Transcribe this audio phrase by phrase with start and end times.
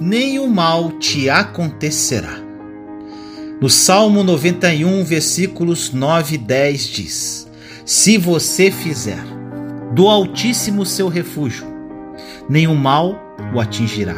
[0.00, 2.38] nem o mal te acontecerá.
[3.60, 7.50] No Salmo 91, versículos 9 e 10 diz:
[7.84, 9.22] Se você fizer
[9.94, 11.66] do Altíssimo seu refúgio,
[12.48, 13.20] nenhum mal
[13.54, 14.16] o atingirá,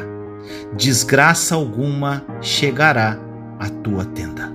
[0.76, 3.18] desgraça alguma chegará
[3.58, 4.52] à tua tenda.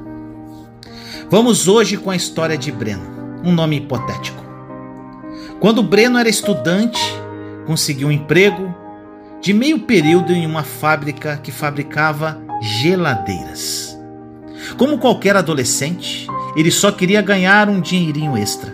[1.29, 4.45] Vamos hoje com a história de Breno, um nome hipotético.
[5.59, 7.01] Quando Breno era estudante,
[7.65, 8.73] conseguiu um emprego
[9.41, 12.41] de meio período em uma fábrica que fabricava
[12.81, 13.97] geladeiras.
[14.77, 18.73] Como qualquer adolescente, ele só queria ganhar um dinheirinho extra.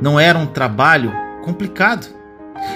[0.00, 1.12] Não era um trabalho
[1.44, 2.06] complicado.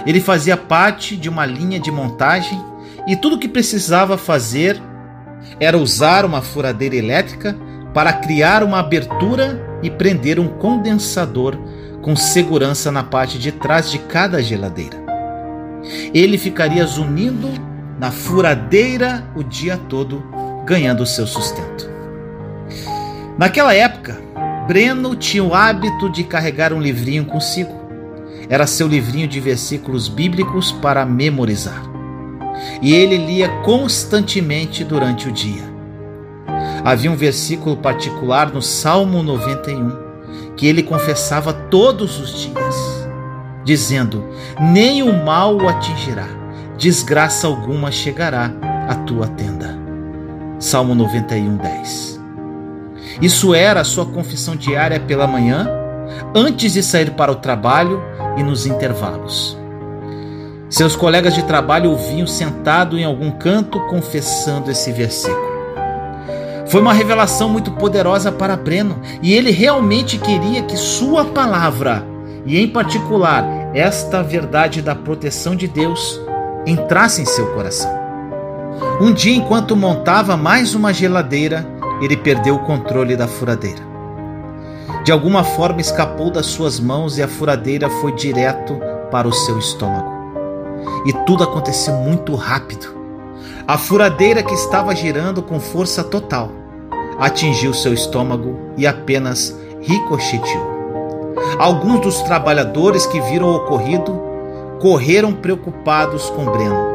[0.06, 2.62] Ele fazia parte de uma linha de montagem
[3.06, 4.80] e tudo o que precisava fazer
[5.58, 7.56] era usar uma furadeira elétrica
[7.92, 11.56] para criar uma abertura e prender um condensador
[12.02, 15.03] com segurança na parte de trás de cada geladeira.
[16.12, 17.48] Ele ficaria zunindo
[17.98, 20.22] na furadeira o dia todo,
[20.64, 21.88] ganhando seu sustento.
[23.38, 24.20] Naquela época,
[24.66, 27.74] Breno tinha o hábito de carregar um livrinho consigo.
[28.48, 31.82] Era seu livrinho de versículos bíblicos para memorizar.
[32.80, 35.62] E ele lia constantemente durante o dia.
[36.84, 40.04] Havia um versículo particular no Salmo 91
[40.56, 42.93] que ele confessava todos os dias,
[43.64, 44.24] dizendo:
[44.60, 46.26] Nem o mal o atingirá,
[46.76, 48.52] desgraça alguma chegará
[48.88, 49.78] à tua tenda.
[50.58, 52.20] Salmo 91, 10.
[53.20, 55.68] Isso era a sua confissão diária pela manhã,
[56.34, 58.02] antes de sair para o trabalho
[58.36, 59.56] e nos intervalos.
[60.68, 65.54] Seus colegas de trabalho o vinham sentado em algum canto confessando esse versículo.
[66.66, 72.04] Foi uma revelação muito poderosa para Breno e ele realmente queria que sua palavra,
[72.44, 76.20] e em particular esta verdade da proteção de Deus,
[76.66, 77.90] entrasse em seu coração.
[79.00, 81.66] Um dia, enquanto montava mais uma geladeira,
[82.00, 83.82] ele perdeu o controle da furadeira.
[85.04, 88.78] De alguma forma escapou das suas mãos e a furadeira foi direto
[89.10, 90.12] para o seu estômago.
[91.06, 92.94] E tudo aconteceu muito rápido.
[93.66, 96.50] A furadeira que estava girando com força total
[97.18, 100.73] atingiu seu estômago e apenas ricocheteou.
[101.58, 104.20] Alguns dos trabalhadores que viram o ocorrido
[104.80, 106.94] correram preocupados com Breno.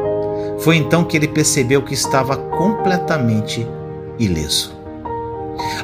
[0.60, 3.66] Foi então que ele percebeu que estava completamente
[4.18, 4.78] ileso.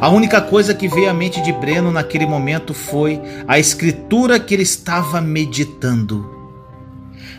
[0.00, 4.54] A única coisa que veio à mente de Breno naquele momento foi a escritura que
[4.54, 6.30] ele estava meditando.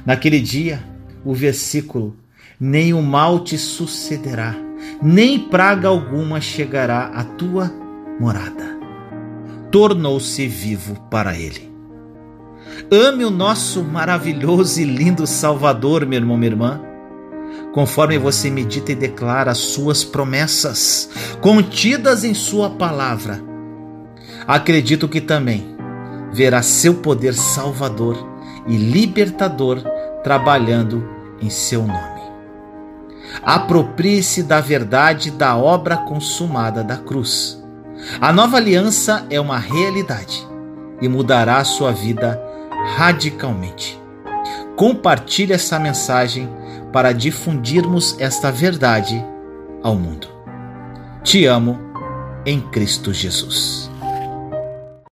[0.05, 0.83] Naquele dia,
[1.23, 2.15] o versículo
[2.59, 4.55] nem o mal te sucederá,
[5.01, 7.71] nem praga alguma chegará à tua
[8.19, 8.76] morada.
[9.77, 11.71] Tornou-se vivo para ele.
[12.91, 16.81] Ame o nosso maravilhoso e lindo Salvador, meu irmão, minha irmã,
[17.75, 21.11] conforme você medita e declara as suas promessas
[21.41, 23.39] contidas em Sua palavra.
[24.47, 25.77] Acredito que também
[26.33, 28.17] verá seu poder salvador
[28.65, 29.83] e libertador
[30.23, 31.07] trabalhando
[31.39, 32.21] em seu nome.
[33.44, 37.63] Aproprie-se da verdade da obra consumada da cruz.
[38.19, 40.47] A nova aliança é uma realidade
[41.01, 42.41] e mudará a sua vida
[42.95, 43.99] radicalmente.
[44.75, 46.49] Compartilhe essa mensagem
[46.93, 49.23] para difundirmos esta verdade
[49.83, 50.27] ao mundo.
[51.23, 51.79] Te amo
[52.45, 53.89] em Cristo Jesus.